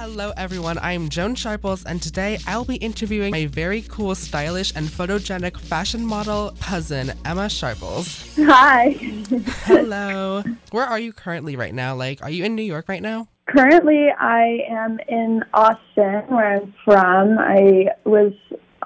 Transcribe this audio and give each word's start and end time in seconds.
Hello, 0.00 0.32
everyone. 0.36 0.78
I'm 0.78 1.08
Joan 1.08 1.34
Sharples, 1.34 1.84
and 1.84 2.00
today 2.00 2.38
I'll 2.46 2.64
be 2.64 2.76
interviewing 2.76 3.34
a 3.34 3.46
very 3.46 3.82
cool, 3.82 4.14
stylish, 4.14 4.72
and 4.76 4.86
photogenic 4.86 5.58
fashion 5.58 6.06
model 6.06 6.54
cousin, 6.60 7.12
Emma 7.24 7.48
Sharples. 7.48 8.24
Hi. 8.36 8.90
Hello. 9.64 10.44
Where 10.70 10.84
are 10.84 11.00
you 11.00 11.12
currently 11.12 11.56
right 11.56 11.74
now? 11.74 11.96
Like, 11.96 12.22
are 12.22 12.30
you 12.30 12.44
in 12.44 12.54
New 12.54 12.62
York 12.62 12.88
right 12.88 13.02
now? 13.02 13.26
Currently, 13.48 14.10
I 14.16 14.60
am 14.70 15.00
in 15.08 15.42
Austin, 15.52 16.22
where 16.28 16.54
I'm 16.54 16.72
from. 16.84 17.36
I 17.36 17.86
was 18.04 18.32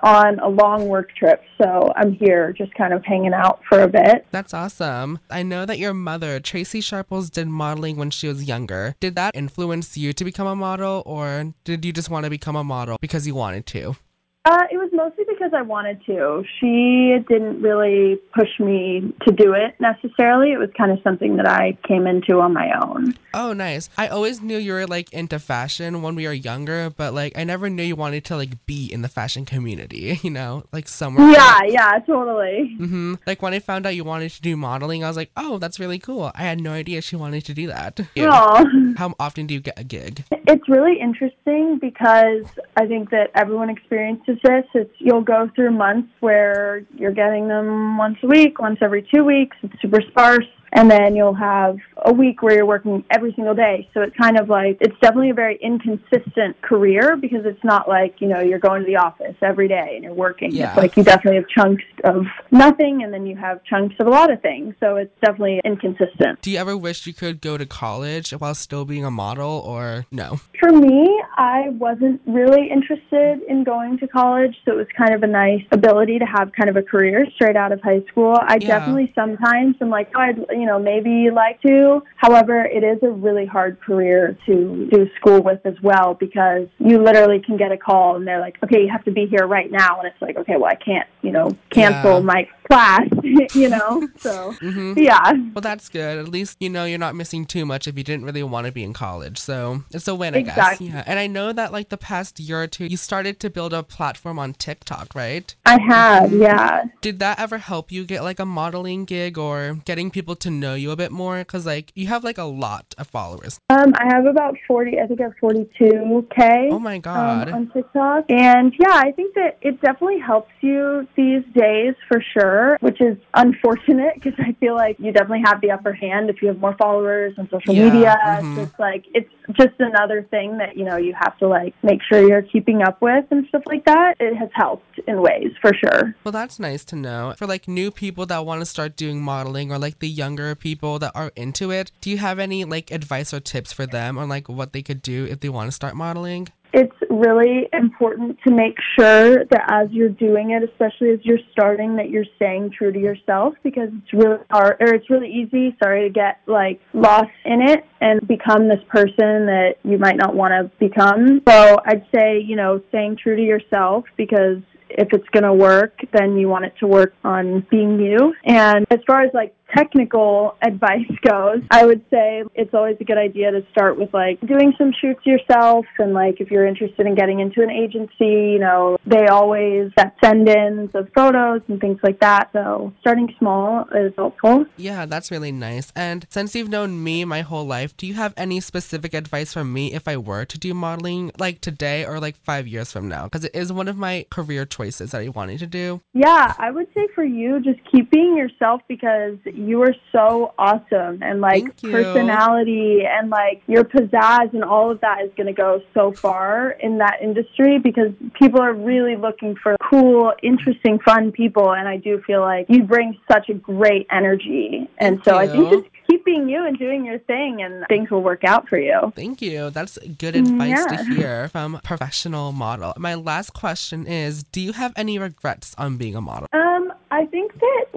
on 0.02 0.38
a 0.40 0.48
long 0.48 0.88
work 0.88 1.14
trip, 1.14 1.42
so 1.60 1.92
I'm 1.96 2.12
here 2.12 2.52
just 2.52 2.74
kind 2.74 2.92
of 2.92 3.04
hanging 3.04 3.32
out 3.32 3.60
for 3.68 3.80
a 3.80 3.88
bit. 3.88 4.26
That's 4.30 4.52
awesome. 4.52 5.20
I 5.30 5.42
know 5.42 5.64
that 5.66 5.78
your 5.78 5.94
mother, 5.94 6.40
Tracy 6.40 6.80
Sharples, 6.80 7.30
did 7.30 7.48
modeling 7.48 7.96
when 7.96 8.10
she 8.10 8.28
was 8.28 8.44
younger. 8.44 8.94
Did 9.00 9.14
that 9.16 9.34
influence 9.34 9.96
you 9.96 10.12
to 10.12 10.24
become 10.24 10.46
a 10.46 10.56
model, 10.56 11.02
or 11.06 11.54
did 11.64 11.84
you 11.84 11.92
just 11.92 12.10
want 12.10 12.24
to 12.24 12.30
become 12.30 12.56
a 12.56 12.64
model 12.64 12.98
because 13.00 13.26
you 13.26 13.34
wanted 13.34 13.66
to? 13.66 13.96
Uh, 14.44 14.64
it 14.72 14.76
was 14.76 14.90
mostly 14.92 15.24
because 15.28 15.52
I 15.54 15.62
wanted 15.62 16.04
to. 16.06 16.42
She 16.58 17.16
didn't 17.28 17.62
really 17.62 18.16
push 18.34 18.48
me 18.58 19.14
to 19.24 19.32
do 19.32 19.54
it 19.54 19.76
necessarily. 19.78 20.50
It 20.50 20.58
was 20.58 20.70
kind 20.76 20.90
of 20.90 20.98
something 21.04 21.36
that 21.36 21.46
I 21.46 21.78
came 21.86 22.08
into 22.08 22.40
on 22.40 22.52
my 22.52 22.72
own. 22.82 23.14
Oh, 23.34 23.52
nice. 23.52 23.88
I 23.96 24.08
always 24.08 24.42
knew 24.42 24.58
you 24.58 24.72
were 24.72 24.86
like 24.88 25.12
into 25.12 25.38
fashion 25.38 26.02
when 26.02 26.16
we 26.16 26.26
were 26.26 26.32
younger, 26.32 26.90
but 26.90 27.14
like 27.14 27.38
I 27.38 27.44
never 27.44 27.70
knew 27.70 27.84
you 27.84 27.94
wanted 27.94 28.24
to 28.26 28.36
like 28.36 28.66
be 28.66 28.92
in 28.92 29.02
the 29.02 29.08
fashion 29.08 29.44
community, 29.44 30.18
you 30.24 30.30
know, 30.30 30.64
like 30.72 30.88
somewhere. 30.88 31.30
Yeah, 31.30 31.60
yeah, 31.68 31.98
totally. 32.00 32.76
Mm-hmm. 32.80 33.14
Like 33.24 33.42
when 33.42 33.54
I 33.54 33.60
found 33.60 33.86
out 33.86 33.94
you 33.94 34.02
wanted 34.02 34.32
to 34.32 34.42
do 34.42 34.56
modeling, 34.56 35.04
I 35.04 35.08
was 35.08 35.16
like, 35.16 35.30
oh, 35.36 35.58
that's 35.58 35.78
really 35.78 36.00
cool. 36.00 36.32
I 36.34 36.42
had 36.42 36.60
no 36.60 36.72
idea 36.72 37.00
she 37.00 37.14
wanted 37.14 37.44
to 37.44 37.54
do 37.54 37.68
that. 37.68 38.00
Aw. 38.18 38.64
How 38.96 39.14
often 39.20 39.46
do 39.46 39.54
you 39.54 39.60
get 39.60 39.78
a 39.78 39.84
gig? 39.84 40.24
It's 40.52 40.68
really 40.68 41.00
interesting 41.00 41.78
because 41.78 42.44
I 42.76 42.84
think 42.86 43.08
that 43.08 43.30
everyone 43.34 43.70
experiences 43.70 44.36
this. 44.44 44.66
It's 44.74 44.92
you'll 44.98 45.22
go 45.22 45.50
through 45.56 45.70
months 45.70 46.10
where 46.20 46.84
you're 46.94 47.14
getting 47.14 47.48
them 47.48 47.96
once 47.96 48.18
a 48.22 48.26
week, 48.26 48.60
once 48.60 48.76
every 48.82 49.08
two 49.14 49.24
weeks. 49.24 49.56
It's 49.62 49.72
super 49.80 50.02
sparse. 50.10 50.44
And 50.74 50.90
then 50.90 51.16
you'll 51.16 51.32
have 51.32 51.78
a 52.04 52.12
week 52.12 52.42
where 52.42 52.54
you're 52.54 52.66
working 52.66 53.04
every 53.10 53.32
single 53.34 53.54
day. 53.54 53.88
So 53.94 54.00
it's 54.02 54.16
kind 54.16 54.38
of 54.38 54.48
like, 54.48 54.78
it's 54.80 54.98
definitely 55.00 55.30
a 55.30 55.34
very 55.34 55.58
inconsistent 55.62 56.60
career 56.62 57.16
because 57.16 57.44
it's 57.44 57.62
not 57.64 57.88
like, 57.88 58.20
you 58.20 58.28
know, 58.28 58.40
you're 58.40 58.58
going 58.58 58.82
to 58.82 58.86
the 58.86 58.96
office 58.96 59.36
every 59.42 59.68
day 59.68 59.92
and 59.94 60.04
you're 60.04 60.14
working. 60.14 60.52
Yeah. 60.52 60.68
It's 60.68 60.76
like 60.76 60.96
you 60.96 61.04
definitely 61.04 61.36
have 61.36 61.48
chunks 61.48 61.84
of 62.04 62.24
nothing 62.50 63.02
and 63.02 63.12
then 63.12 63.26
you 63.26 63.36
have 63.36 63.62
chunks 63.64 63.94
of 64.00 64.06
a 64.06 64.10
lot 64.10 64.30
of 64.30 64.40
things. 64.42 64.74
So 64.80 64.96
it's 64.96 65.12
definitely 65.24 65.60
inconsistent. 65.64 66.42
Do 66.42 66.50
you 66.50 66.58
ever 66.58 66.76
wish 66.76 67.06
you 67.06 67.14
could 67.14 67.40
go 67.40 67.56
to 67.56 67.66
college 67.66 68.30
while 68.30 68.54
still 68.54 68.84
being 68.84 69.04
a 69.04 69.10
model, 69.10 69.62
or 69.66 70.06
no? 70.10 70.40
For 70.58 70.70
me, 70.70 71.22
I 71.36 71.68
wasn't 71.70 72.20
really 72.26 72.68
interested 72.70 73.40
in 73.48 73.64
going 73.64 73.98
to 73.98 74.08
college, 74.08 74.56
so 74.64 74.72
it 74.72 74.76
was 74.76 74.86
kind 74.96 75.14
of 75.14 75.22
a 75.22 75.26
nice 75.26 75.62
ability 75.70 76.18
to 76.18 76.24
have 76.24 76.52
kind 76.52 76.68
of 76.68 76.76
a 76.76 76.82
career 76.82 77.26
straight 77.34 77.56
out 77.56 77.72
of 77.72 77.80
high 77.82 78.02
school. 78.10 78.36
I 78.40 78.58
Yeah. 78.60 78.78
definitely 78.78 79.12
sometimes 79.14 79.76
am 79.80 79.90
like, 79.90 80.10
oh, 80.16 80.20
I'd 80.20 80.38
you 80.50 80.66
know 80.66 80.78
maybe 80.78 81.30
like 81.30 81.60
to. 81.62 81.91
However, 82.16 82.64
it 82.64 82.82
is 82.82 82.98
a 83.02 83.10
really 83.10 83.46
hard 83.46 83.80
career 83.80 84.36
to 84.46 84.88
do 84.90 85.00
school 85.18 85.40
with 85.42 85.60
as 85.64 85.74
well 85.82 86.14
because 86.14 86.66
you 86.78 87.02
literally 87.02 87.40
can 87.40 87.56
get 87.56 87.70
a 87.72 87.76
call 87.76 88.16
and 88.16 88.26
they're 88.26 88.40
like, 88.40 88.56
okay, 88.64 88.80
you 88.82 88.88
have 88.90 89.04
to 89.04 89.10
be 89.10 89.26
here 89.26 89.46
right 89.46 89.70
now, 89.70 89.98
and 89.98 90.06
it's 90.10 90.22
like, 90.22 90.36
okay, 90.36 90.56
well, 90.56 90.70
I 90.70 90.76
can't, 90.76 91.08
you 91.22 91.32
know, 91.32 91.50
cancel 91.70 92.14
Yeah. 92.18 92.20
my 92.32 92.48
class, 92.70 93.02
you 93.54 93.68
know. 93.68 94.08
So 94.18 94.52
Mm-hmm. 94.62 94.98
yeah, 94.98 95.32
Well, 95.54 95.60
that's 95.62 95.88
good. 95.88 96.18
At 96.18 96.28
least 96.28 96.56
you 96.60 96.68
know 96.70 96.84
you're 96.84 96.98
not 96.98 97.14
missing 97.14 97.44
too 97.46 97.64
much 97.66 97.86
if 97.88 97.96
you 97.98 98.04
didn't 98.04 98.24
really 98.24 98.42
want 98.42 98.66
to 98.66 98.72
be 98.72 98.82
in 98.84 98.92
college. 98.92 99.38
So 99.38 99.82
it's 99.90 100.06
a 100.08 100.14
win, 100.14 100.34
I 100.34 100.38
Exactly. 100.38 100.86
guess. 100.88 100.94
Yeah. 100.96 101.04
And 101.06 101.18
I 101.18 101.26
know 101.26 101.52
that 101.52 101.72
like 101.72 101.88
the 101.88 101.96
past 101.98 102.38
year 102.40 102.62
or 102.62 102.66
two, 102.66 102.86
you 102.86 102.96
started 102.96 103.40
to 103.40 103.50
build 103.50 103.72
a 103.72 103.82
platform 103.82 104.38
on 104.38 104.52
TikTok, 104.54 105.14
right? 105.14 105.54
I 105.66 105.78
have, 105.80 106.32
yeah. 106.32 106.84
Did 107.00 107.18
that 107.20 107.38
ever 107.40 107.58
help 107.58 107.90
you 107.92 108.04
get 108.04 108.22
like 108.22 108.38
a 108.38 108.46
modeling 108.46 109.04
gig 109.04 109.38
or 109.38 109.78
getting 109.84 110.10
people 110.10 110.36
to 110.36 110.50
know 110.50 110.74
you 110.74 110.90
a 110.90 110.96
bit 110.96 111.12
more? 111.12 111.38
Because 111.38 111.66
like 111.66 111.92
you 111.94 112.06
have 112.08 112.24
like 112.24 112.38
a 112.38 112.44
lot 112.44 112.94
of 112.98 113.06
followers. 113.08 113.58
Um, 113.70 113.92
I 113.96 114.04
have 114.14 114.26
about 114.26 114.56
40, 114.66 115.00
I 115.00 115.06
think 115.06 115.20
I 115.20 115.24
have 115.24 115.32
42K. 115.42 116.68
Oh 116.70 116.78
my 116.78 116.98
god. 116.98 117.48
Um, 117.48 117.54
on 117.54 117.70
TikTok. 117.70 118.24
And 118.30 118.72
yeah, 118.78 118.94
I 118.94 119.12
think 119.12 119.34
that 119.34 119.58
it 119.62 119.80
definitely 119.80 120.18
helps 120.20 120.50
you 120.60 121.06
these 121.16 121.42
days 121.54 121.94
for 122.08 122.22
sure, 122.32 122.51
which 122.80 123.00
is 123.00 123.16
unfortunate 123.34 124.14
because 124.14 124.34
I 124.38 124.52
feel 124.60 124.74
like 124.74 124.96
you 124.98 125.12
definitely 125.12 125.42
have 125.44 125.60
the 125.60 125.70
upper 125.70 125.92
hand 125.92 126.30
if 126.30 126.42
you 126.42 126.48
have 126.48 126.58
more 126.58 126.76
followers 126.78 127.34
on 127.38 127.48
social 127.50 127.74
Yeah, 127.74 127.84
media. 127.84 128.16
mhm. 128.24 128.54
So 128.56 128.62
it's 128.62 128.78
like, 128.78 129.04
it's 129.14 129.30
just 129.58 129.74
another 129.78 130.22
thing 130.30 130.58
that, 130.58 130.76
you 130.76 130.84
know, 130.84 130.96
you 130.96 131.14
have 131.18 131.36
to 131.38 131.48
like 131.48 131.74
make 131.82 132.00
sure 132.08 132.26
you're 132.26 132.42
keeping 132.42 132.82
up 132.82 133.00
with 133.00 133.24
and 133.30 133.46
stuff 133.48 133.62
like 133.66 133.84
that. 133.86 134.14
It 134.20 134.36
has 134.36 134.50
helped 134.54 134.98
in 135.06 135.20
ways 135.20 135.52
for 135.60 135.72
sure. 135.74 136.14
Well, 136.24 136.32
that's 136.32 136.58
nice 136.58 136.84
to 136.86 136.96
know. 136.96 137.34
For 137.36 137.46
like 137.46 137.68
new 137.68 137.90
people 137.90 138.26
that 138.26 138.44
want 138.46 138.60
to 138.60 138.66
start 138.66 138.96
doing 138.96 139.22
modeling 139.22 139.72
or 139.72 139.78
like 139.78 139.98
the 139.98 140.08
younger 140.08 140.54
people 140.54 140.98
that 141.00 141.12
are 141.14 141.32
into 141.36 141.70
it, 141.70 141.90
do 142.00 142.10
you 142.10 142.18
have 142.18 142.38
any 142.38 142.64
like 142.64 142.90
advice 142.90 143.32
or 143.34 143.40
tips 143.40 143.72
for 143.72 143.86
them 143.86 144.18
on 144.18 144.28
like 144.28 144.48
what 144.48 144.72
they 144.72 144.82
could 144.82 145.02
do 145.02 145.24
if 145.26 145.40
they 145.40 145.48
want 145.48 145.68
to 145.68 145.72
start 145.72 145.94
modeling? 145.94 146.48
It's 146.72 146.94
really 147.10 147.68
important 147.72 148.38
to 148.46 148.50
make 148.52 148.76
sure 148.98 149.44
that 149.44 149.64
as 149.70 149.88
you're 149.90 150.08
doing 150.08 150.50
it, 150.52 150.62
especially 150.62 151.10
as 151.10 151.18
you're 151.22 151.38
starting, 151.52 151.96
that 151.96 152.08
you're 152.08 152.24
staying 152.36 152.70
true 152.76 152.92
to 152.92 152.98
yourself 152.98 153.54
because 153.62 153.90
it's 153.92 154.12
really 154.12 154.38
hard 154.50 154.76
or 154.80 154.94
it's 154.94 155.08
really 155.10 155.30
easy, 155.30 155.76
sorry, 155.82 156.08
to 156.08 156.12
get 156.12 156.40
like 156.46 156.80
lost 156.94 157.30
in 157.44 157.60
it 157.62 157.84
and 158.00 158.26
become 158.26 158.68
this 158.68 158.82
person 158.88 159.46
that 159.46 159.74
you 159.84 159.98
might 159.98 160.16
not 160.16 160.34
want 160.34 160.52
to 160.52 160.70
become. 160.78 161.42
So 161.46 161.76
I'd 161.86 162.06
say, 162.14 162.40
you 162.40 162.56
know, 162.56 162.82
staying 162.88 163.18
true 163.22 163.36
to 163.36 163.42
yourself 163.42 164.04
because 164.16 164.58
if 164.88 165.08
it's 165.12 165.28
going 165.30 165.44
to 165.44 165.54
work, 165.54 165.98
then 166.12 166.36
you 166.36 166.48
want 166.48 166.64
it 166.64 166.74
to 166.80 166.86
work 166.86 167.14
on 167.24 167.66
being 167.70 167.98
you. 167.98 168.34
And 168.44 168.86
as 168.90 168.98
far 169.06 169.22
as 169.22 169.30
like 169.32 169.54
technical 169.74 170.56
advice 170.62 171.10
goes, 171.22 171.62
I 171.70 171.84
would 171.84 172.04
say 172.10 172.44
it's 172.54 172.74
always 172.74 172.96
a 173.00 173.04
good 173.04 173.18
idea 173.18 173.50
to 173.50 173.64
start 173.70 173.98
with 173.98 174.12
like 174.12 174.40
doing 174.40 174.72
some 174.78 174.92
shoots 175.00 175.24
yourself. 175.24 175.86
And 175.98 176.12
like 176.12 176.40
if 176.40 176.50
you're 176.50 176.66
interested 176.66 177.06
in 177.06 177.14
getting 177.14 177.40
into 177.40 177.62
an 177.62 177.70
agency, 177.70 178.52
you 178.52 178.58
know, 178.58 178.98
they 179.06 179.26
always 179.26 179.92
send 180.22 180.48
ins 180.48 180.94
of 180.94 181.08
photos 181.14 181.62
and 181.68 181.80
things 181.80 181.98
like 182.02 182.20
that. 182.20 182.50
So 182.52 182.92
starting 183.00 183.34
small 183.38 183.86
is 183.94 184.12
helpful. 184.16 184.66
Yeah, 184.76 185.06
that's 185.06 185.30
really 185.30 185.52
nice. 185.52 185.92
And 185.96 186.26
since 186.30 186.54
you've 186.54 186.68
known 186.68 187.02
me 187.02 187.24
my 187.24 187.42
whole 187.42 187.64
life, 187.64 187.96
do 187.96 188.06
you 188.06 188.14
have 188.14 188.34
any 188.36 188.60
specific 188.60 189.14
advice 189.14 189.52
for 189.52 189.64
me 189.64 189.92
if 189.92 190.06
I 190.08 190.16
were 190.16 190.44
to 190.44 190.58
do 190.58 190.74
modeling 190.74 191.32
like 191.38 191.60
today 191.60 192.04
or 192.04 192.20
like 192.20 192.36
five 192.36 192.66
years 192.66 192.92
from 192.92 193.08
now? 193.08 193.24
Because 193.24 193.44
it 193.44 193.54
is 193.54 193.72
one 193.72 193.88
of 193.88 193.96
my 193.96 194.26
career 194.30 194.64
choices 194.64 195.12
that 195.12 195.22
I 195.22 195.28
wanted 195.28 195.58
to 195.60 195.66
do. 195.66 196.00
Yeah, 196.14 196.54
I 196.58 196.70
would 196.70 196.88
say 196.94 197.08
for 197.14 197.24
you, 197.24 197.60
just 197.60 197.80
keep 197.90 198.10
being 198.10 198.36
yourself 198.36 198.82
because 198.88 199.36
you 199.66 199.82
are 199.82 199.94
so 200.10 200.54
awesome 200.58 201.22
and 201.22 201.40
like 201.40 201.80
personality 201.80 203.02
and 203.06 203.30
like 203.30 203.62
your 203.66 203.84
pizzazz 203.84 204.52
and 204.52 204.64
all 204.64 204.90
of 204.90 205.00
that 205.00 205.22
is 205.22 205.30
going 205.36 205.46
to 205.46 205.52
go 205.52 205.80
so 205.94 206.12
far 206.12 206.70
in 206.70 206.98
that 206.98 207.18
industry 207.22 207.78
because 207.78 208.12
people 208.34 208.60
are 208.60 208.72
really 208.72 209.16
looking 209.16 209.54
for 209.56 209.76
cool, 209.90 210.32
interesting, 210.42 210.98
fun 211.00 211.32
people. 211.32 211.72
And 211.72 211.88
I 211.88 211.96
do 211.96 212.22
feel 212.26 212.40
like 212.40 212.66
you 212.68 212.82
bring 212.82 213.18
such 213.30 213.48
a 213.48 213.54
great 213.54 214.06
energy. 214.10 214.88
And 214.98 215.16
Thank 215.16 215.24
so 215.24 215.36
I 215.36 215.46
think 215.46 215.70
just 215.70 215.86
keep 216.08 216.24
being 216.24 216.48
you 216.48 216.64
and 216.66 216.78
doing 216.78 217.04
your 217.04 217.18
thing 217.20 217.62
and 217.62 217.84
things 217.88 218.10
will 218.10 218.22
work 218.22 218.44
out 218.44 218.68
for 218.68 218.78
you. 218.78 219.12
Thank 219.14 219.42
you. 219.42 219.70
That's 219.70 219.98
good 220.18 220.36
advice 220.36 220.84
to 220.86 221.04
hear 221.14 221.48
from 221.48 221.74
a 221.76 221.80
professional 221.80 222.52
model. 222.52 222.94
My 222.98 223.14
last 223.14 223.52
question 223.52 224.06
is 224.06 224.42
Do 224.44 224.60
you 224.60 224.72
have 224.72 224.92
any 224.96 225.18
regrets 225.18 225.74
on 225.78 225.96
being 225.96 226.16
a 226.16 226.20
model? 226.20 226.48
Um, 226.52 226.60
I 226.60 226.60
think 226.60 226.61
that 226.61 226.61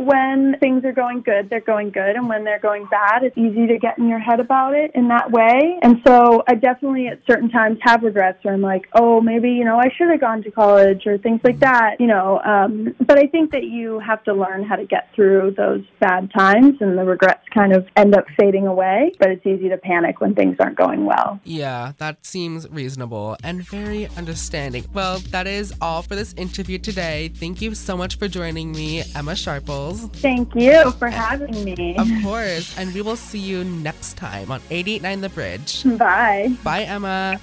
when 0.06 0.58
things 0.60 0.86
are 0.86 0.92
going 0.92 1.22
good, 1.22 1.50
they're 1.50 1.60
going 1.60 1.90
good, 1.90 2.16
and 2.16 2.30
when 2.30 2.44
they're 2.44 2.60
going 2.60 2.86
bad, 2.92 3.24
it's 3.24 3.38
easy 3.38 3.68
to 3.68 3.78
get 3.78 3.98
in 3.98 4.08
your 4.08 4.20
head 4.20 4.40
about 4.40 4.74
it 4.74 4.92
in 4.94 5.08
that 5.08 5.32
way. 5.32 5.80
And 5.82 6.02
so 6.06 6.44
I 6.48 6.56
definitely 6.56 7.08
at 7.08 7.20
certain 7.30 7.50
times 7.50 7.80
have 7.82 8.04
regrets 8.04 8.44
where 8.44 8.54
I'm 8.54 8.62
like, 8.62 8.88
oh, 8.94 9.22
maybe, 9.22 9.50
you 9.50 9.66
know, 9.66 9.80
I 9.80 9.90
should 9.98 10.10
have 10.10 10.22
gone 10.22 10.44
to 10.44 10.52
college 10.52 11.08
or 11.08 11.18
things 11.18 11.42
like 11.44 11.60
that, 11.60 12.00
you 12.00 12.08
know. 12.08 12.40
Um, 12.44 12.96
but 13.00 13.18
I 13.18 13.28
think 13.28 13.52
that 13.52 13.64
you 13.64 14.00
have 14.00 14.24
to 14.26 14.34
learn 14.34 14.64
how 14.64 14.76
to 14.76 14.86
get 14.86 15.10
through 15.16 15.56
those 15.58 15.84
bad 16.00 16.32
times, 16.32 16.78
and 16.82 16.98
the 16.98 17.04
regrets 17.04 17.44
kind 17.54 17.74
of 17.74 17.88
end 17.96 18.16
up 18.16 18.26
fading 18.40 18.68
away. 18.68 19.12
But 19.20 19.30
it's 19.30 19.46
easy 19.46 19.70
to 19.70 19.78
panic 19.78 20.22
when 20.22 20.36
things 20.36 20.58
aren't 20.60 20.78
going 20.78 21.06
well. 21.06 21.40
Yeah, 21.44 21.94
that 21.98 22.26
seems 22.26 22.70
reasonable 22.70 23.38
and 23.44 23.64
very 23.64 24.08
understanding. 24.18 24.86
Well, 24.94 25.20
that 25.32 25.48
is 25.48 25.74
all 25.82 26.02
for 26.02 26.16
this 26.16 26.34
interview 26.34 26.78
today. 26.78 27.32
Thank 27.34 27.62
you 27.62 27.74
so 27.76 27.98
much 27.98 28.18
for 28.18 28.28
joining 28.28 28.72
me, 28.72 29.04
Emma 29.16 29.36
Sharples. 29.36 29.95
Thank 29.96 30.56
you 30.56 30.92
for 30.92 31.10
having 31.10 31.64
me. 31.64 31.96
Of 31.98 32.08
course, 32.24 32.78
and 32.78 32.94
we 32.94 33.02
will 33.02 33.16
see 33.16 33.40
you 33.40 33.64
next 33.64 34.18
time 34.18 34.52
on 34.52 34.62
889 34.70 35.22
The 35.22 35.30
Bridge. 35.30 35.84
Bye. 35.98 36.56
Bye, 36.64 36.84
Emma. 36.84 37.40